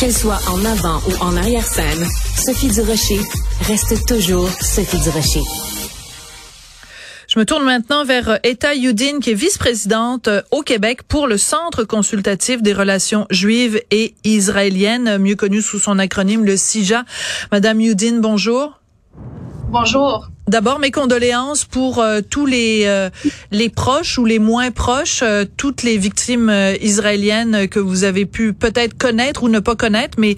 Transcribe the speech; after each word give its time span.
Qu'elle 0.00 0.14
soit 0.14 0.40
en 0.48 0.64
avant 0.64 0.96
ou 1.10 1.22
en 1.22 1.36
arrière-scène, 1.36 2.06
Sophie 2.34 2.70
Durocher 2.70 3.20
reste 3.66 4.06
toujours 4.06 4.48
Sophie 4.48 4.98
Durocher. 5.00 5.42
Je 7.28 7.38
me 7.38 7.44
tourne 7.44 7.64
maintenant 7.64 8.06
vers 8.06 8.38
Eta 8.42 8.74
Youdine, 8.74 9.20
qui 9.20 9.32
est 9.32 9.34
vice-présidente 9.34 10.28
euh, 10.28 10.40
au 10.52 10.62
Québec 10.62 11.02
pour 11.02 11.26
le 11.26 11.36
Centre 11.36 11.84
consultatif 11.84 12.62
des 12.62 12.72
relations 12.72 13.26
juives 13.28 13.82
et 13.90 14.14
israéliennes, 14.24 15.18
mieux 15.18 15.36
connu 15.36 15.60
sous 15.60 15.78
son 15.78 15.98
acronyme 15.98 16.46
le 16.46 16.56
CIJA. 16.56 17.04
Madame 17.52 17.82
Youdine, 17.82 18.22
bonjour. 18.22 18.80
Bonjour. 19.68 20.30
D'abord, 20.50 20.80
mes 20.80 20.90
condoléances 20.90 21.64
pour 21.64 22.00
euh, 22.00 22.22
tous 22.28 22.44
les 22.44 22.82
euh, 22.86 23.08
les 23.52 23.68
proches 23.68 24.18
ou 24.18 24.24
les 24.24 24.40
moins 24.40 24.72
proches, 24.72 25.20
euh, 25.22 25.44
toutes 25.56 25.84
les 25.84 25.96
victimes 25.96 26.52
israéliennes 26.82 27.68
que 27.68 27.78
vous 27.78 28.02
avez 28.02 28.26
pu 28.26 28.52
peut-être 28.52 28.98
connaître 28.98 29.44
ou 29.44 29.48
ne 29.48 29.60
pas 29.60 29.76
connaître, 29.76 30.18
mais 30.18 30.36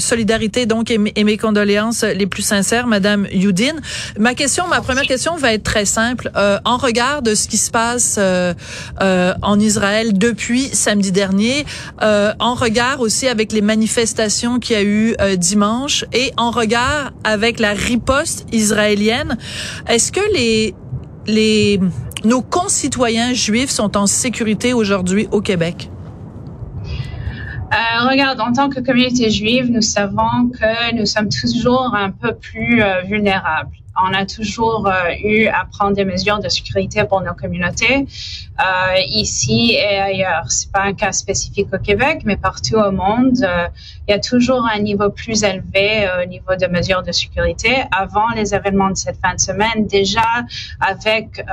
solidarité 0.00 0.66
donc 0.66 0.90
et, 0.90 0.98
mes 0.98 1.36
condoléances 1.38 2.02
les 2.02 2.26
plus 2.26 2.42
sincères, 2.42 2.86
Madame 2.86 3.26
Youdine. 3.32 3.80
Ma 4.18 4.34
question, 4.34 4.68
ma 4.68 4.82
première 4.82 5.06
question 5.06 5.36
va 5.36 5.54
être 5.54 5.62
très 5.62 5.86
simple. 5.86 6.30
en 6.64 6.76
regard 6.76 7.22
de 7.22 7.34
ce 7.34 7.48
qui 7.48 7.56
se 7.56 7.70
passe 7.70 8.18
en 9.00 9.60
Israël 9.60 10.18
depuis 10.18 10.68
samedi 10.72 11.12
dernier, 11.12 11.64
en 12.00 12.54
regard 12.54 13.00
aussi 13.00 13.28
avec 13.28 13.52
les 13.52 13.62
manifestations 13.62 14.58
qu'il 14.58 14.76
y 14.76 14.78
a 14.78 14.82
eu 14.82 15.16
dimanche 15.36 16.04
et 16.12 16.32
en 16.36 16.50
regard 16.50 17.12
avec 17.24 17.60
la 17.60 17.72
riposte 17.72 18.46
israélienne 18.52 19.21
est-ce 19.88 20.12
que 20.12 20.20
les, 21.26 21.80
nos 22.24 22.42
concitoyens 22.42 23.32
juifs 23.32 23.70
sont 23.70 23.96
en 23.96 24.06
sécurité 24.06 24.72
aujourd'hui 24.72 25.28
au 25.30 25.40
Québec? 25.40 25.90
Euh, 27.72 28.08
regarde, 28.08 28.40
en 28.40 28.52
tant 28.52 28.68
que 28.68 28.80
communauté 28.80 29.30
juive, 29.30 29.70
nous 29.70 29.80
savons 29.80 30.50
que 30.52 30.94
nous 30.94 31.06
sommes 31.06 31.30
toujours 31.30 31.94
un 31.94 32.10
peu 32.10 32.34
plus 32.34 32.82
euh, 32.82 33.00
vulnérables 33.02 33.81
on 34.00 34.14
a 34.14 34.24
toujours 34.24 34.86
euh, 34.86 34.92
eu 35.22 35.46
à 35.46 35.66
prendre 35.70 35.94
des 35.94 36.04
mesures 36.04 36.38
de 36.38 36.48
sécurité 36.48 37.04
pour 37.04 37.20
nos 37.20 37.34
communautés 37.34 38.06
euh, 38.06 38.98
ici 39.06 39.72
et 39.72 39.98
ailleurs. 39.98 40.46
C'est 40.48 40.70
pas 40.72 40.82
un 40.82 40.94
cas 40.94 41.12
spécifique 41.12 41.68
au 41.72 41.78
Québec, 41.78 42.22
mais 42.24 42.36
partout 42.36 42.76
au 42.76 42.90
monde, 42.90 43.38
euh, 43.42 43.66
il 44.08 44.12
y 44.12 44.14
a 44.14 44.18
toujours 44.18 44.66
un 44.66 44.78
niveau 44.78 45.10
plus 45.10 45.44
élevé 45.44 46.08
au 46.22 46.26
niveau 46.26 46.56
de 46.58 46.66
mesures 46.66 47.02
de 47.02 47.12
sécurité. 47.12 47.84
Avant 47.92 48.28
les 48.34 48.54
événements 48.54 48.90
de 48.90 48.96
cette 48.96 49.18
fin 49.20 49.34
de 49.34 49.40
semaine, 49.40 49.86
déjà 49.86 50.22
avec 50.80 51.44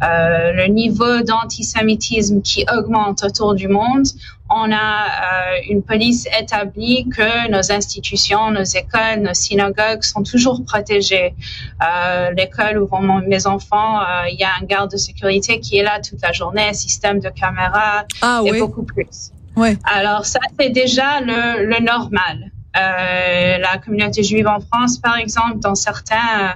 le 0.00 0.66
niveau 0.68 1.22
d'antisémitisme 1.22 2.42
qui 2.42 2.64
augmente 2.72 3.24
autour 3.24 3.54
du 3.54 3.68
monde, 3.68 4.06
on 4.48 4.70
a 4.72 5.06
euh, 5.06 5.56
une 5.68 5.82
police 5.82 6.26
établie 6.38 7.08
que 7.08 7.50
nos 7.50 7.72
institutions, 7.72 8.50
nos 8.50 8.64
écoles, 8.64 9.20
nos 9.20 9.34
synagogues 9.34 10.02
sont 10.02 10.22
toujours 10.22 10.64
protégées. 10.64 11.34
Euh, 11.82 12.30
L'école 12.36 12.78
où 12.78 12.86
vont 12.86 13.02
mes 13.26 13.46
enfants, 13.46 14.00
euh, 14.00 14.28
il 14.30 14.38
y 14.38 14.44
a 14.44 14.50
un 14.60 14.64
garde 14.64 14.92
de 14.92 14.96
sécurité 14.96 15.60
qui 15.60 15.78
est 15.78 15.82
là 15.82 16.00
toute 16.00 16.22
la 16.22 16.32
journée, 16.32 16.72
système 16.74 17.20
de 17.20 17.28
caméra 17.28 18.04
ah, 18.22 18.42
et 18.44 18.52
oui. 18.52 18.60
beaucoup 18.60 18.84
plus. 18.84 19.32
Oui. 19.56 19.76
Alors 19.84 20.26
ça, 20.26 20.38
c'est 20.58 20.70
déjà 20.70 21.20
le, 21.20 21.64
le 21.64 21.84
normal. 21.84 22.50
Euh, 22.76 23.58
la 23.58 23.78
communauté 23.78 24.22
juive 24.22 24.46
en 24.46 24.60
France, 24.60 24.98
par 24.98 25.16
exemple, 25.16 25.58
dans 25.60 25.74
certains 25.74 26.54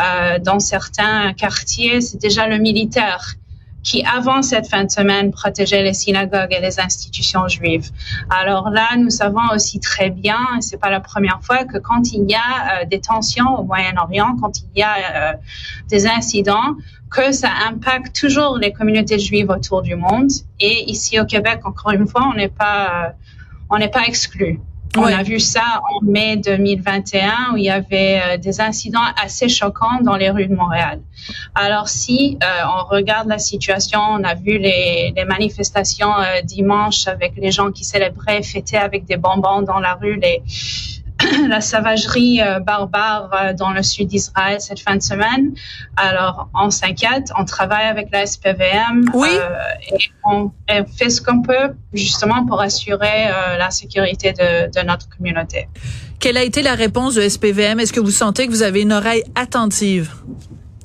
euh, 0.00 0.38
dans 0.38 0.58
certains 0.58 1.32
quartiers, 1.34 2.00
c'est 2.00 2.20
déjà 2.20 2.48
le 2.48 2.58
militaire 2.58 3.34
qui, 3.82 4.04
avant 4.04 4.42
cette 4.42 4.68
fin 4.68 4.84
de 4.84 4.90
semaine, 4.90 5.30
protégeait 5.32 5.82
les 5.82 5.92
synagogues 5.92 6.52
et 6.52 6.60
les 6.60 6.78
institutions 6.80 7.48
juives. 7.48 7.90
Alors 8.30 8.70
là, 8.70 8.96
nous 8.96 9.10
savons 9.10 9.48
aussi 9.52 9.80
très 9.80 10.10
bien, 10.10 10.38
et 10.56 10.60
c'est 10.60 10.78
pas 10.78 10.90
la 10.90 11.00
première 11.00 11.40
fois, 11.42 11.64
que 11.64 11.78
quand 11.78 12.12
il 12.12 12.30
y 12.30 12.34
a 12.34 12.38
euh, 12.82 12.84
des 12.86 13.00
tensions 13.00 13.58
au 13.58 13.64
Moyen-Orient, 13.64 14.36
quand 14.40 14.60
il 14.60 14.78
y 14.78 14.82
a 14.82 14.94
euh, 14.94 15.32
des 15.88 16.06
incidents, 16.06 16.76
que 17.10 17.32
ça 17.32 17.50
impacte 17.68 18.18
toujours 18.18 18.56
les 18.56 18.72
communautés 18.72 19.18
juives 19.18 19.50
autour 19.50 19.82
du 19.82 19.96
monde. 19.96 20.30
Et 20.60 20.90
ici 20.90 21.20
au 21.20 21.26
Québec, 21.26 21.60
encore 21.64 21.92
une 21.92 22.06
fois, 22.06 22.28
on 22.32 22.34
n'est 22.34 22.48
pas, 22.48 22.86
euh, 22.86 23.08
on 23.68 23.78
n'est 23.78 23.90
pas 23.90 24.04
exclu. 24.04 24.60
On 24.96 25.04
a 25.04 25.22
vu 25.22 25.40
ça 25.40 25.80
en 25.94 26.04
mai 26.04 26.36
2021 26.36 27.52
où 27.52 27.56
il 27.56 27.64
y 27.64 27.70
avait 27.70 28.20
euh, 28.22 28.36
des 28.36 28.60
incidents 28.60 29.00
assez 29.22 29.48
choquants 29.48 30.02
dans 30.02 30.16
les 30.16 30.28
rues 30.28 30.46
de 30.46 30.54
Montréal. 30.54 31.00
Alors 31.54 31.88
si 31.88 32.36
euh, 32.42 32.46
on 32.66 32.84
regarde 32.84 33.26
la 33.26 33.38
situation, 33.38 34.00
on 34.00 34.22
a 34.22 34.34
vu 34.34 34.58
les, 34.58 35.14
les 35.16 35.24
manifestations 35.24 36.12
euh, 36.18 36.42
dimanche 36.42 37.08
avec 37.08 37.32
les 37.36 37.50
gens 37.50 37.70
qui 37.70 37.84
célébraient, 37.84 38.42
fêtaient 38.42 38.76
avec 38.76 39.06
des 39.06 39.16
bonbons 39.16 39.62
dans 39.62 39.80
la 39.80 39.94
rue, 39.94 40.16
les 40.16 40.42
la 41.48 41.60
sauvagerie 41.60 42.40
euh, 42.40 42.60
barbare 42.60 43.30
euh, 43.32 43.52
dans 43.52 43.70
le 43.70 43.82
sud 43.82 44.08
d'Israël 44.08 44.60
cette 44.60 44.80
fin 44.80 44.96
de 44.96 45.02
semaine. 45.02 45.54
Alors, 45.96 46.48
on 46.54 46.70
s'inquiète, 46.70 47.32
on 47.38 47.44
travaille 47.44 47.86
avec 47.86 48.08
la 48.12 48.26
SPVM 48.26 49.04
oui. 49.14 49.28
euh, 49.32 49.50
et 49.90 50.10
on, 50.24 50.50
fait 50.96 51.10
ce 51.10 51.20
qu'on 51.20 51.42
peut 51.42 51.74
justement 51.92 52.44
pour 52.46 52.60
assurer 52.60 53.28
euh, 53.28 53.56
la 53.56 53.70
sécurité 53.70 54.32
de, 54.32 54.70
de, 54.70 54.86
notre 54.86 55.08
communauté. 55.08 55.68
Quelle 56.18 56.36
a 56.36 56.42
été 56.42 56.62
la 56.62 56.74
réponse 56.74 57.14
de 57.14 57.28
SPVM? 57.28 57.80
Est-ce 57.80 57.92
que 57.92 58.00
vous 58.00 58.10
sentez 58.10 58.46
que 58.46 58.52
vous 58.52 58.62
avez 58.62 58.82
une 58.82 58.92
oreille 58.92 59.24
attentive? 59.34 60.10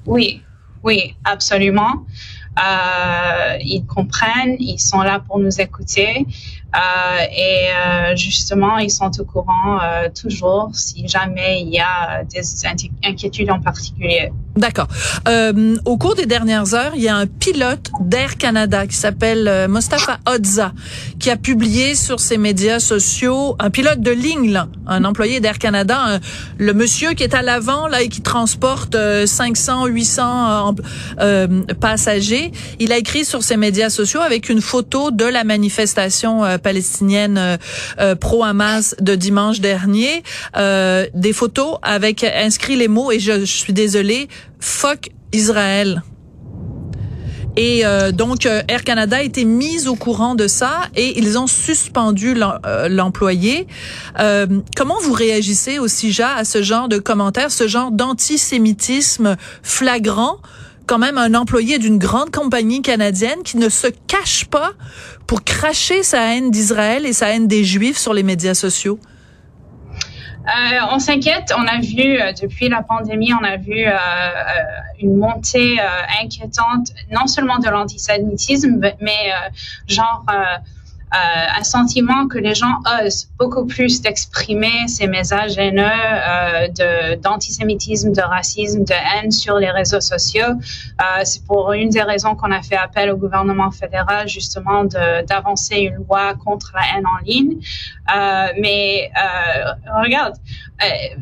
Oui, 0.05 0.41
oui, 0.83 1.15
absolument. 1.25 2.05
Euh, 2.57 3.57
ils 3.61 3.85
comprennent, 3.85 4.55
ils 4.59 4.79
sont 4.79 5.01
là 5.01 5.19
pour 5.19 5.39
nous 5.39 5.61
écouter. 5.61 6.25
Euh, 6.75 7.25
et 7.31 7.69
euh, 7.73 8.15
justement, 8.15 8.77
ils 8.77 8.91
sont 8.91 9.11
au 9.19 9.25
courant 9.25 9.79
euh, 9.81 10.09
toujours 10.09 10.71
si 10.73 11.07
jamais 11.07 11.61
il 11.61 11.69
y 11.69 11.79
a 11.79 12.23
des 12.23 12.43
inquiétudes 13.03 13.49
en 13.49 13.61
particulier. 13.61 14.31
D'accord. 14.57 14.87
Euh, 15.27 15.75
au 15.85 15.97
cours 15.97 16.15
des 16.15 16.25
dernières 16.25 16.73
heures, 16.73 16.93
il 16.95 17.01
y 17.03 17.07
a 17.07 17.15
un 17.15 17.27
pilote 17.27 17.91
d'Air 17.99 18.37
Canada 18.37 18.87
qui 18.87 18.95
s'appelle 18.95 19.47
euh, 19.47 19.67
Mostafa 19.67 20.17
Odza 20.25 20.73
qui 21.19 21.29
a 21.29 21.37
publié 21.37 21.93
sur 21.93 22.19
ses 22.19 22.37
médias 22.37 22.79
sociaux 22.79 23.55
un 23.59 23.69
pilote 23.69 24.01
de 24.01 24.09
ligne, 24.09 24.59
un 24.87 25.03
employé 25.03 25.39
d'Air 25.39 25.59
Canada, 25.59 26.19
le 26.57 26.73
monsieur 26.73 27.11
qui 27.11 27.23
est 27.23 27.35
à 27.35 27.43
l'avant 27.43 27.87
là 27.87 28.01
et 28.01 28.09
qui 28.09 28.21
transporte 28.21 28.95
euh, 28.95 29.27
500, 29.27 29.85
800 29.85 30.75
euh, 31.19 31.63
passagers. 31.79 32.51
Il 32.79 32.91
a 32.91 32.97
écrit 32.97 33.25
sur 33.25 33.43
ses 33.43 33.57
médias 33.57 33.91
sociaux 33.91 34.21
avec 34.21 34.49
une 34.49 34.61
photo 34.61 35.11
de 35.11 35.25
la 35.25 35.43
manifestation 35.43 36.41
palestinienne 36.63 37.57
pro-Hamas 38.19 38.95
de 38.99 39.15
dimanche 39.15 39.59
dernier, 39.59 40.23
des 40.55 41.33
photos 41.33 41.77
avec 41.83 42.23
inscrit 42.23 42.75
les 42.75 42.87
mots 42.87 43.11
et 43.11 43.19
je, 43.19 43.41
je 43.41 43.45
suis 43.45 43.73
désolée 43.73 44.27
fuck 44.59 45.09
Israël. 45.33 46.01
Et 47.57 47.83
euh, 47.85 48.11
donc 48.11 48.45
euh, 48.45 48.61
Air 48.67 48.83
Canada 48.83 49.17
a 49.17 49.23
été 49.23 49.43
mise 49.43 49.87
au 49.87 49.95
courant 49.95 50.35
de 50.35 50.47
ça 50.47 50.81
et 50.95 51.17
ils 51.17 51.39
ont 51.39 51.47
suspendu 51.47 52.35
l'employé. 52.87 53.67
Euh, 54.19 54.45
comment 54.75 54.99
vous 55.01 55.13
réagissez 55.13 55.79
au 55.79 55.87
CIJA 55.87 56.35
à 56.35 56.45
ce 56.45 56.61
genre 56.61 56.87
de 56.87 56.99
commentaires, 56.99 57.51
ce 57.51 57.67
genre 57.67 57.91
d'antisémitisme 57.91 59.35
flagrant? 59.63 60.37
quand 60.85 60.99
même 60.99 61.17
un 61.17 61.33
employé 61.33 61.79
d'une 61.79 61.97
grande 61.97 62.31
compagnie 62.31 62.81
canadienne 62.81 63.43
qui 63.43 63.57
ne 63.57 63.67
se 63.67 63.87
cache 64.07 64.45
pas 64.45 64.71
pour 65.27 65.43
cracher 65.43 66.01
sa 66.01 66.33
haine 66.33 66.49
d'Israël 66.49 67.05
et 67.05 67.11
sa 67.11 67.27
haine 67.27 67.45
des 67.45 67.65
Juifs 67.65 67.97
sur 67.97 68.13
les 68.13 68.23
médias 68.23 68.53
sociaux. 68.53 68.97
Euh, 70.47 70.79
on 70.91 70.99
s'inquiète. 70.99 71.53
On 71.57 71.67
a 71.67 71.79
vu 71.79 72.19
euh, 72.19 72.31
depuis 72.31 72.69
la 72.69 72.81
pandémie, 72.81 73.33
on 73.33 73.43
a 73.43 73.57
vu 73.57 73.85
euh, 73.85 73.97
une 75.01 75.17
montée 75.17 75.77
inquiétante, 76.21 76.93
non 77.11 77.27
seulement 77.27 77.59
de 77.59 77.69
l'antisémitisme, 77.69 78.79
mais 79.01 79.31
genre 79.87 80.25
un 81.11 81.63
sentiment 81.63 82.27
que 82.27 82.37
les 82.37 82.53
gens 82.53 82.79
osent 83.01 83.29
beaucoup 83.39 83.65
plus 83.65 84.01
d'exprimer 84.01 84.87
ces 84.87 85.07
messages 85.07 85.57
haineux 85.57 86.67
d'antisémitisme, 87.21 88.11
de 88.11 88.21
racisme, 88.21 88.83
de 88.83 88.93
haine 88.93 89.31
sur 89.31 89.57
les 89.57 89.69
réseaux 89.69 90.01
sociaux. 90.01 90.53
C'est 91.23 91.45
pour 91.45 91.71
une 91.71 91.89
des 91.89 92.01
raisons 92.01 92.35
qu'on 92.35 92.51
a 92.51 92.61
fait 92.61 92.75
appel 92.75 93.09
au 93.11 93.17
gouvernement 93.17 93.71
fédéral 93.71 94.27
justement 94.27 94.83
d'avancer 94.83 95.77
une 95.77 95.95
loi 96.07 96.33
contre 96.33 96.73
la 96.75 96.97
haine 96.97 97.05
en 97.05 97.23
ligne. 97.23 97.57
mais 98.59 99.11
regarde, 100.03 100.35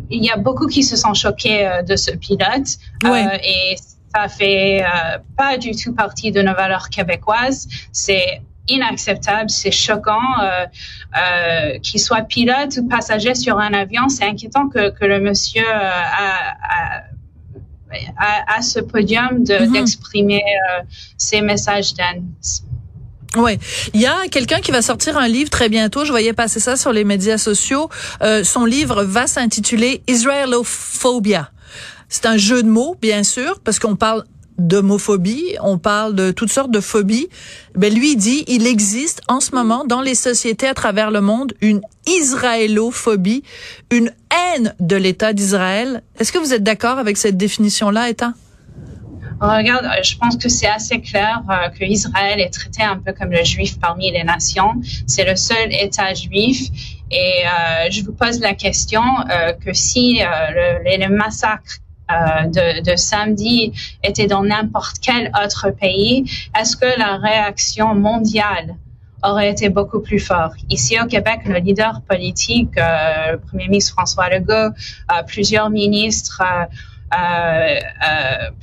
il 0.10 0.24
y 0.24 0.30
a 0.30 0.38
beaucoup 0.38 0.68
qui 0.68 0.84
se 0.84 0.96
sont 0.96 1.14
choqués 1.14 1.66
euh, 1.66 1.82
de 1.82 1.96
ce 1.96 2.12
pilote 2.12 2.78
euh, 3.06 3.38
et 3.44 3.76
ça 4.14 4.28
fait 4.28 4.84
pas 5.38 5.58
du 5.58 5.72
tout 5.72 5.94
partie 5.94 6.32
de 6.32 6.42
nos 6.42 6.54
valeurs 6.54 6.90
québécoises. 6.90 7.68
C'est 7.92 8.42
inacceptable, 8.70 9.50
c'est 9.50 9.72
choquant 9.72 10.40
euh, 10.42 11.80
qu'il 11.80 12.00
soit 12.00 12.22
pilote 12.22 12.78
ou 12.78 12.88
passager 12.88 13.36
sur 13.36 13.60
un 13.60 13.74
avion. 13.74 14.08
C'est 14.08 14.24
inquiétant 14.24 14.70
que, 14.70 14.90
que, 14.90 15.04
le 15.04 15.20
monsieur 15.20 15.68
a, 15.70 16.52
a 16.64 17.04
à, 18.18 18.62
ce 18.62 18.80
podium 18.80 19.44
d'exprimer 19.44 20.42
de, 20.42 20.44
mm 20.44 20.46
-hmm. 20.46 20.80
euh, 20.80 20.84
ces 21.18 21.42
messages 21.42 21.94
d'haine. 21.94 22.24
Ouais, 23.36 23.60
il 23.94 24.02
y 24.02 24.06
a 24.06 24.28
quelqu'un 24.32 24.60
qui 24.60 24.72
va 24.72 24.82
sortir 24.82 25.18
un 25.18 25.28
livre 25.28 25.50
très 25.50 25.70
bientôt. 25.70 26.06
Je 26.06 26.12
voyais 26.12 26.34
passer 26.34 26.60
ça 26.60 26.76
sur 26.78 26.94
les 26.94 27.04
médias 27.04 27.38
sociaux. 27.38 27.90
Euh, 28.22 28.44
son 28.44 28.66
livre 28.66 29.04
va 29.04 29.28
s'intituler 29.28 30.02
Israelophobia. 30.08 31.52
C'est 32.08 32.26
un 32.26 32.38
jeu 32.38 32.64
de 32.64 32.70
mots, 32.70 32.96
bien 33.02 33.24
sûr, 33.24 33.60
parce 33.60 33.80
qu'on 33.80 33.96
parle 33.96 34.24
d'homophobie, 34.58 35.58
on 35.62 35.78
parle 35.78 36.16
de 36.16 36.32
toutes 36.32 36.52
sortes 36.52 36.72
de 36.72 36.80
phobies. 36.80 37.28
Ben 37.76 37.94
lui 37.94 38.14
il 38.14 38.16
dit 38.16 38.46
il 38.48 38.68
existe 38.68 39.22
en 39.28 39.42
ce 39.42 39.54
moment 39.54 39.84
dans 39.86 40.02
les 40.02 40.16
sociétés 40.16 40.68
à 40.68 40.74
travers 40.74 41.12
le 41.12 41.20
monde 41.20 41.54
une 41.62 41.82
israélophobie, 42.08 43.44
une 43.92 44.12
haine 44.32 44.74
de 44.80 44.96
l'État 44.96 45.34
d'Israël. 45.34 46.04
Est-ce 46.20 46.32
que 46.32 46.38
vous 46.38 46.54
êtes 46.54 46.64
d'accord 46.64 47.00
avec 47.00 47.18
cette 47.18 47.36
définition-là, 47.36 48.10
État? 48.10 48.34
Regarde, 49.42 49.86
je 50.04 50.16
pense 50.18 50.38
que 50.38 50.48
c'est 50.48 50.68
assez 50.68 51.02
clair 51.02 51.42
euh, 51.50 51.70
que 51.70 51.84
Israël 51.84 52.40
est 52.40 52.52
traité 52.54 52.84
un 52.84 52.98
peu 52.98 53.12
comme 53.12 53.32
le 53.32 53.44
juif 53.44 53.80
parmi 53.80 54.12
les 54.12 54.24
nations. 54.24 54.76
C'est 55.08 55.26
le 55.26 55.36
seul 55.36 55.74
État 55.74 56.14
juif. 56.14 56.70
Et 57.12 57.44
euh, 57.46 57.90
je 57.92 58.04
vous 58.04 58.14
pose 58.14 58.40
la 58.40 58.54
question 58.54 59.02
euh, 59.30 59.54
que 59.54 59.74
si 59.74 60.22
euh, 60.22 60.26
le, 60.84 60.98
le, 60.98 61.16
massacre 61.16 61.80
euh, 62.12 62.48
de, 62.48 62.84
de, 62.84 62.96
samedi 62.96 63.74
était 64.04 64.28
dans 64.28 64.44
n'importe 64.44 64.98
quel 65.02 65.32
autre 65.44 65.70
pays, 65.70 66.26
est-ce 66.60 66.76
que 66.78 66.98
la 66.98 67.18
réaction 67.18 67.94
mondiale 67.94 68.76
aurait 69.24 69.52
été 69.52 69.70
beaucoup 69.70 70.00
plus 70.00 70.20
forte? 70.20 70.58
Ici 70.70 71.00
au 71.00 71.06
Québec, 71.06 71.42
le 71.46 71.60
leader 71.60 72.02
politique, 72.08 72.78
euh, 72.78 73.34
le 73.34 73.40
Premier 73.40 73.68
ministre 73.68 73.94
François 73.94 74.30
Legault, 74.30 74.74
plusieurs 75.28 75.70
ministres, 75.70 76.42
euh, 76.42 76.66
euh, 76.66 76.95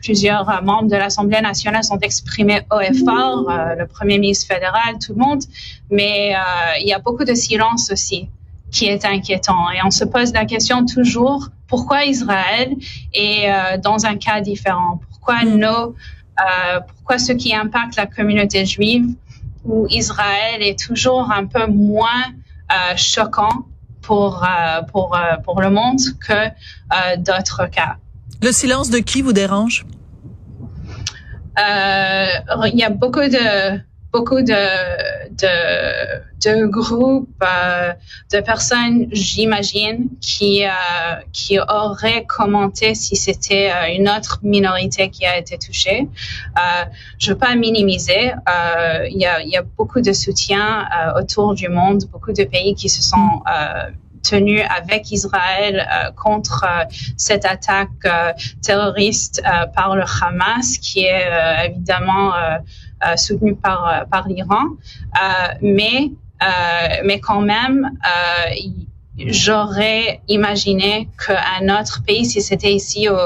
plusieurs 0.02 0.62
membres 0.62 0.88
de 0.88 0.96
l'Assemblée 0.96 1.40
nationale 1.40 1.84
sont 1.84 1.98
exprimés 2.00 2.62
haut 2.70 2.80
et 2.80 2.92
fort, 2.92 3.48
euh, 3.48 3.74
le 3.76 3.86
Premier 3.86 4.18
ministre 4.18 4.52
fédéral, 4.52 4.98
tout 5.04 5.12
le 5.14 5.20
monde, 5.20 5.42
mais 5.90 6.34
il 6.80 6.86
y 6.86 6.92
a 6.92 6.98
beaucoup 6.98 7.24
de 7.24 7.34
silence 7.34 7.90
aussi 7.90 8.28
qui 8.70 8.86
est 8.86 9.04
inquiétant. 9.04 9.70
Et 9.70 9.78
on 9.84 9.90
se 9.90 10.04
pose 10.04 10.32
la 10.32 10.44
question 10.44 10.84
toujours, 10.86 11.48
pourquoi 11.68 12.04
Israël 12.04 12.74
est 13.12 13.78
dans 13.78 14.06
un 14.06 14.16
cas 14.16 14.40
différent? 14.40 15.00
Pourquoi 15.10 15.44
mm. 15.44 15.56
nos, 15.58 15.94
pourquoi 16.88 17.18
ce 17.18 17.32
qui 17.32 17.54
impacte 17.54 17.96
la 17.96 18.06
communauté 18.06 18.64
juive 18.66 19.06
ou 19.64 19.86
Israël 19.88 20.62
est 20.62 20.78
toujours 20.78 21.30
un 21.30 21.46
peu 21.46 21.66
moins 21.66 22.24
choquant 22.96 23.66
pour, 24.00 24.44
pour, 24.90 25.16
pour 25.44 25.60
le 25.60 25.70
monde 25.70 26.00
que 26.26 27.16
d'autres 27.18 27.66
cas? 27.66 27.96
Le 28.42 28.50
silence 28.50 28.90
de 28.90 28.98
qui 28.98 29.22
vous 29.22 29.32
dérange? 29.32 29.86
Euh, 31.60 32.26
il 32.66 32.76
y 32.76 32.82
a 32.82 32.90
beaucoup 32.90 33.20
de 33.20 33.78
beaucoup 34.12 34.42
de 34.42 34.62
de, 36.44 36.66
groupes 36.66 37.28
euh, 37.42 37.92
de 38.32 38.40
personnes, 38.40 39.06
j'imagine, 39.12 40.08
qui 40.20 40.64
euh, 40.64 40.70
qui 41.32 41.60
auraient 41.60 42.24
commenté 42.24 42.96
si 42.96 43.14
c'était 43.14 43.70
une 43.96 44.08
autre 44.08 44.40
minorité 44.42 45.08
qui 45.08 45.24
a 45.24 45.38
été 45.38 45.56
touchée. 45.56 46.08
Je 47.20 47.30
veux 47.30 47.38
pas 47.38 47.54
minimiser. 47.54 48.32
Il 49.08 49.20
y 49.20 49.26
a 49.26 49.40
il 49.40 49.50
y 49.50 49.56
a 49.56 49.62
beaucoup 49.62 50.00
de 50.00 50.12
soutien 50.12 50.88
autour 51.16 51.54
du 51.54 51.68
monde, 51.68 52.02
beaucoup 52.10 52.32
de 52.32 52.42
pays 52.42 52.74
qui 52.74 52.88
se 52.88 53.02
sont 53.02 53.42
tenu 54.32 54.60
avec 54.60 55.10
Israël 55.10 55.76
euh, 55.80 56.10
contre 56.12 56.64
euh, 56.64 56.84
cette 57.16 57.44
attaque 57.44 57.90
euh, 58.06 58.32
terroriste 58.62 59.42
par 59.74 59.94
le 59.96 60.04
Hamas, 60.20 60.78
qui 60.78 61.04
est 61.04 61.26
évidemment 61.66 62.32
soutenu 63.16 63.54
par 63.54 64.06
par 64.10 64.28
l'Iran, 64.28 64.64
mais 65.60 66.10
mais 67.04 67.18
quand 67.20 67.40
même 67.40 67.90
j'aurais 69.16 70.20
imaginé 70.28 71.08
qu'un 71.24 71.80
autre 71.80 72.02
pays, 72.06 72.24
si 72.24 72.40
c'était 72.40 72.72
ici 72.72 73.08
au, 73.08 73.18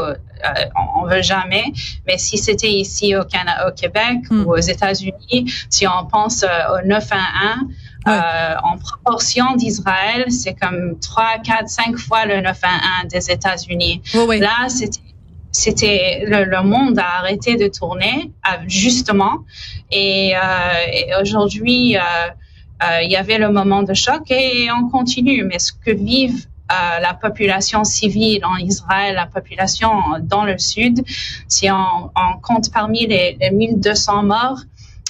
on 0.97 1.07
veut 1.07 1.23
jamais, 1.23 1.67
mais 2.07 2.19
si 2.19 2.39
c'était 2.39 2.73
ici 2.73 3.15
au 3.17 3.25
Canada, 3.25 3.69
au 3.69 3.73
Québec 3.73 4.19
hmm. 4.31 4.45
ou 4.45 4.53
aux 4.53 4.67
États-Unis, 4.75 5.53
si 5.71 5.87
on 5.87 6.07
pense 6.07 6.45
au 6.45 6.87
911, 6.87 7.71
euh, 8.07 8.55
en 8.63 8.79
proportion 8.79 9.57
d'Israël, 9.57 10.31
c'est 10.31 10.55
comme 10.55 10.99
3, 11.01 11.39
4, 11.45 11.69
5 11.69 11.97
fois 11.97 12.25
le 12.27 12.41
911 12.41 13.09
des 13.11 13.31
États-Unis. 13.31 14.03
Là, 14.15 14.69
c'était 14.69 15.01
c'était 15.53 16.25
le, 16.27 16.63
monde 16.63 16.99
a 16.99 17.21
arrêté 17.21 17.57
de 17.57 17.67
tourner 17.67 18.31
justement. 18.67 19.39
Et, 19.91 20.37
euh, 20.37 20.41
et 20.93 21.13
aujourd'hui 21.19 21.97
euh, 21.97 22.01
euh, 22.83 23.01
il 23.03 23.11
y 23.11 23.17
avait 23.17 23.39
le 23.39 23.51
moment 23.51 23.83
de 23.83 23.95
choc 23.95 24.31
et 24.31 24.69
on 24.71 24.89
continue. 24.89 25.45
Mais 25.45 25.59
ce 25.59 25.73
que 25.73 25.91
vivent 25.91 26.47
euh, 26.71 27.01
la 27.01 27.15
population 27.15 27.85
civile 27.85 28.45
en 28.45 28.57
Israël, 28.57 29.15
la 29.15 29.27
population 29.27 29.91
dans 30.21 30.45
le 30.45 30.59
sud, 30.59 31.03
si 31.49 31.71
on, 31.71 32.11
on 32.15 32.39
compte 32.43 32.71
parmi 32.73 33.07
les, 33.07 33.37
les 33.41 33.51
1200 33.51 34.25
morts, 34.25 34.61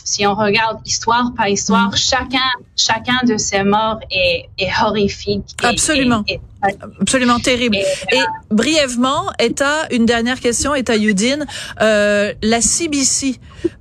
si 0.07 0.25
on 0.25 0.35
regarde 0.35 0.79
histoire 0.87 1.33
par 1.37 1.49
histoire, 1.49 1.89
mm. 1.89 1.97
chacun, 1.97 2.51
chacun 2.77 3.27
de 3.27 3.37
ces 3.37 3.65
morts 3.65 3.99
est, 4.11 4.49
est 4.57 4.71
horrifique. 4.83 5.45
Absolument. 5.63 6.25
Absolument 7.01 7.39
terrible. 7.39 7.77
Et, 7.77 8.23
brièvement, 8.51 9.31
État, 9.39 9.87
une 9.91 10.07
dernière 10.07 10.41
question, 10.41 10.75
État 10.75 10.97
Yudin, 10.97 11.45
euh, 11.81 12.33
la 12.43 12.61
CBC, 12.61 13.39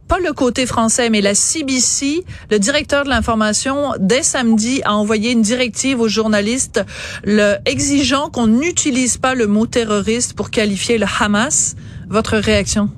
pas 0.07 0.19
le 0.19 0.33
côté 0.33 0.65
français, 0.65 1.09
mais 1.09 1.21
la 1.21 1.33
CBC, 1.33 2.25
le 2.51 2.59
directeur 2.59 3.03
de 3.03 3.09
l'information, 3.09 3.93
dès 3.99 4.23
samedi, 4.23 4.81
a 4.83 4.93
envoyé 4.93 5.31
une 5.31 5.41
directive 5.41 5.99
aux 5.99 6.07
journalistes 6.07 6.81
le, 7.23 7.55
exigeant 7.65 8.29
qu'on 8.29 8.47
n'utilise 8.47 9.17
pas 9.17 9.35
le 9.35 9.47
mot 9.47 9.65
terroriste 9.65 10.33
pour 10.33 10.51
qualifier 10.51 10.97
le 10.97 11.07
Hamas. 11.19 11.75
Votre 12.09 12.37
réaction? 12.37 12.89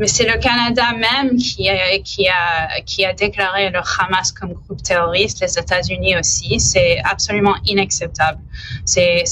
Mais 0.00 0.06
c'est 0.06 0.26
le 0.26 0.38
Canada 0.38 0.82
même 0.96 1.36
qui 1.36 1.68
a, 1.68 1.98
qui 1.98 2.26
a, 2.26 2.80
qui 2.86 3.04
a 3.04 3.12
déclaré 3.12 3.68
le 3.68 3.80
Hamas 3.80 4.32
comme 4.32 4.54
groupe 4.54 4.82
terroriste, 4.82 5.42
les 5.42 5.58
États-Unis 5.58 6.16
aussi. 6.18 6.58
C'est 6.58 6.98
absolument 7.04 7.54
inacceptable. 7.66 8.38
C'est, 8.86 9.24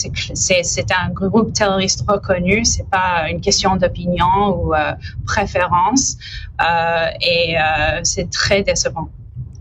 un 0.91 1.09
groupe 1.11 1.55
terroriste 1.55 2.05
reconnu. 2.07 2.67
C'est 2.67 2.89
pas 2.91 3.31
une 3.31 3.41
question 3.41 3.77
d'opinion 3.77 4.51
ou 4.55 4.75
euh, 4.75 4.93
préférence. 5.25 6.19
Euh, 6.61 7.07
et 7.23 7.57
euh, 7.59 8.01
c'est 8.03 8.29
très 8.31 8.63
décevant 8.63 9.09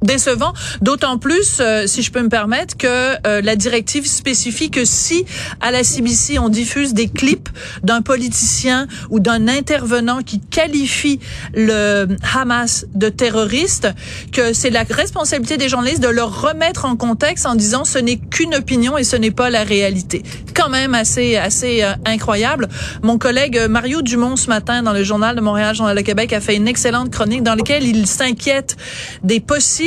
décevant, 0.02 0.54
d'autant 0.82 1.18
plus, 1.18 1.58
euh, 1.60 1.88
si 1.88 2.04
je 2.04 2.12
peux 2.12 2.22
me 2.22 2.30
permettre, 2.30 2.78
que 2.78 2.88
euh, 3.26 3.42
la 3.42 3.56
directive 3.56 4.06
spécifie 4.06 4.70
que 4.70 4.86
si 4.86 5.26
à 5.60 5.72
la 5.72 5.84
CBC 5.84 6.38
on 6.38 6.50
diffuse 6.50 6.94
des 6.94 7.08
clips 7.08 7.50
d'un 7.84 8.02
politicien 8.02 8.88
ou 9.10 9.20
d'un 9.20 9.48
intervenant 9.48 10.22
qui 10.22 10.40
qualifie 10.40 11.20
le 11.56 12.08
Hamas 12.36 12.86
de 12.94 13.10
terroriste, 13.10 13.88
que 14.32 14.54
c'est 14.54 14.70
la 14.70 14.84
responsabilité 14.84 15.58
des 15.58 15.70
journalistes 15.70 16.04
de 16.04 16.10
leur 16.10 16.42
remettre 16.42 16.86
en 16.86 16.96
contexte 16.96 17.46
en 17.46 17.56
disant 17.56 17.84
ce 17.84 17.98
n'est 17.98 18.18
qu'une 18.18 18.54
opinion 18.56 18.98
et 18.98 19.04
ce 19.04 19.16
n'est 19.16 19.32
pas 19.32 19.50
la 19.50 19.64
réalité. 19.64 20.22
Quand 20.54 20.70
même 20.70 20.94
assez 20.94 21.38
assez 21.38 21.84
euh, 21.84 21.94
incroyable. 22.06 22.68
Mon 23.02 23.18
collègue 23.18 23.60
Mario 23.70 24.02
Dumont 24.02 24.36
ce 24.36 24.48
matin 24.48 24.84
dans 24.84 24.94
le 24.94 25.04
journal 25.04 25.36
de 25.36 25.42
Montréal, 25.42 25.76
Journal 25.76 25.98
de 25.98 26.02
Québec, 26.02 26.34
a 26.34 26.42
fait 26.42 26.56
une 26.56 26.68
excellente 26.68 27.10
chronique 27.10 27.44
dans 27.44 27.56
laquelle 27.56 27.84
il 27.84 28.06
s'inquiète 28.06 28.78
des 29.24 29.40
possibles 29.40 29.87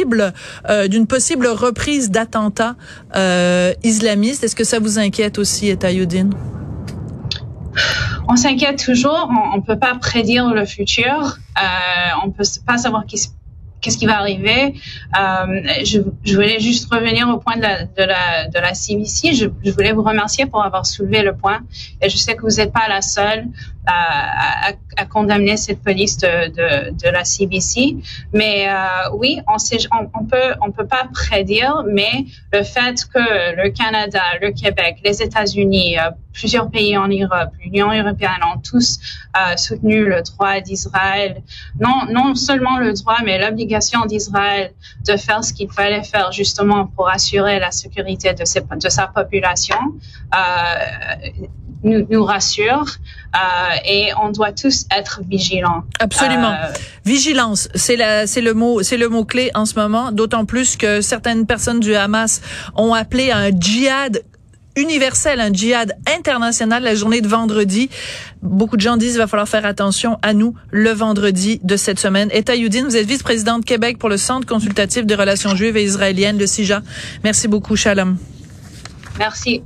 euh, 0.68 0.88
d'une 0.88 1.06
possible 1.06 1.46
reprise 1.46 2.10
d'attentats 2.10 2.76
euh, 3.16 3.72
islamistes. 3.82 4.44
Est-ce 4.44 4.56
que 4.56 4.64
ça 4.64 4.78
vous 4.78 4.98
inquiète 4.98 5.38
aussi, 5.38 5.68
Etayoudine? 5.68 6.32
On 8.28 8.36
s'inquiète 8.36 8.82
toujours. 8.84 9.30
On, 9.54 9.56
ne 9.56 9.62
peut 9.62 9.78
pas 9.78 9.94
prédire 9.94 10.52
le 10.52 10.64
futur. 10.64 11.38
Euh, 11.58 11.62
on 12.24 12.30
peut 12.30 12.44
pas 12.66 12.78
savoir 12.78 13.06
qui 13.06 13.18
qu'est-ce 13.80 13.98
qui 13.98 14.06
va 14.06 14.18
arriver. 14.18 14.74
Euh, 15.18 15.62
je, 15.84 16.34
voulais 16.34 16.60
juste 16.60 16.92
revenir 16.92 17.28
au 17.28 17.38
point 17.38 17.56
de 17.56 17.62
la, 17.62 18.74
CBC. 18.74 19.32
Je, 19.34 19.70
voulais 19.70 19.92
vous 19.92 20.02
remercier 20.02 20.46
pour 20.46 20.62
avoir 20.62 20.86
soulevé 20.86 21.22
le 21.22 21.34
point. 21.34 21.60
Et 22.00 22.08
je 22.08 22.16
sais 22.16 22.34
que 22.34 22.42
vous 22.42 22.56
n'êtes 22.56 22.72
pas 22.72 22.88
la 22.88 23.02
seule 23.02 23.46
à, 23.86 24.72
condamner 25.08 25.56
cette 25.56 25.82
police 25.82 26.18
de, 26.18 27.10
la 27.10 27.24
CBC. 27.24 27.96
Mais 28.32 28.68
euh, 28.68 28.74
oui, 29.14 29.40
on, 29.48 29.56
on, 30.60 30.70
peut 30.70 30.86
pas 30.86 31.08
prédire, 31.12 31.82
mais 31.90 32.26
le 32.52 32.62
fait 32.62 33.04
que 33.12 33.56
le 33.56 33.70
Canada, 33.70 34.22
le 34.40 34.52
Québec, 34.52 34.98
les 35.04 35.22
États-Unis, 35.22 35.98
euh, 35.98 36.10
plusieurs 36.32 36.70
pays 36.70 36.96
en 36.96 37.08
Europe, 37.08 37.50
l'Union 37.64 37.90
européenne 37.90 38.40
ont 38.54 38.60
tous 38.60 39.00
soutenu 39.56 40.04
le 40.04 40.22
droit 40.22 40.60
d'Israël. 40.60 41.42
Non, 41.80 42.04
non 42.10 42.34
seulement 42.34 42.78
le 42.78 42.92
droit, 42.92 43.18
mais 43.24 43.38
l'obligation 43.38 43.69
d'Israël 44.06 44.72
de 45.06 45.16
faire 45.16 45.42
ce 45.44 45.52
qu'il 45.52 45.70
fallait 45.70 46.02
faire 46.02 46.32
justement 46.32 46.86
pour 46.86 47.08
assurer 47.08 47.58
la 47.58 47.70
sécurité 47.70 48.34
de, 48.34 48.44
ses, 48.44 48.60
de 48.60 48.88
sa 48.88 49.06
population. 49.06 49.76
Euh, 50.34 51.40
nous, 51.82 52.06
nous 52.10 52.24
rassure. 52.24 52.84
Euh, 53.34 53.38
et 53.84 54.10
on 54.20 54.30
doit 54.30 54.52
tous 54.52 54.86
être 54.90 55.20
vigilants. 55.28 55.84
Absolument. 56.00 56.50
Euh, 56.52 56.72
Vigilance, 57.04 57.68
c'est 57.74 57.96
la, 57.96 58.26
c'est 58.26 58.40
le 58.40 58.54
mot, 58.54 58.82
c'est 58.82 58.96
le 58.96 59.08
mot 59.08 59.24
clé 59.24 59.50
en 59.54 59.66
ce 59.66 59.78
moment. 59.78 60.10
D'autant 60.10 60.44
plus 60.44 60.76
que 60.76 61.00
certaines 61.00 61.46
personnes 61.46 61.80
du 61.80 61.94
Hamas 61.94 62.40
ont 62.74 62.92
appelé 62.92 63.30
à 63.30 63.38
un 63.38 63.50
djihad 63.50 64.22
universel, 64.76 65.40
un 65.40 65.52
djihad 65.52 65.96
international 66.06 66.82
la 66.82 66.94
journée 66.94 67.20
de 67.20 67.28
vendredi. 67.28 67.90
Beaucoup 68.42 68.76
de 68.76 68.80
gens 68.80 68.96
disent 68.96 69.12
qu'il 69.12 69.18
va 69.18 69.26
falloir 69.26 69.48
faire 69.48 69.66
attention 69.66 70.18
à 70.22 70.34
nous 70.34 70.54
le 70.70 70.90
vendredi 70.90 71.60
de 71.62 71.76
cette 71.76 71.98
semaine. 71.98 72.28
Eta 72.32 72.54
Youdine, 72.54 72.84
vous 72.84 72.96
êtes 72.96 73.06
vice-présidente 73.06 73.64
Québec 73.64 73.98
pour 73.98 74.08
le 74.08 74.16
Centre 74.16 74.46
consultatif 74.46 75.06
des 75.06 75.14
relations 75.14 75.54
juives 75.54 75.76
et 75.76 75.84
israéliennes, 75.84 76.38
le 76.38 76.46
CIJA. 76.46 76.82
Merci 77.24 77.48
beaucoup, 77.48 77.76
Shalom. 77.76 78.16
Merci. 79.18 79.62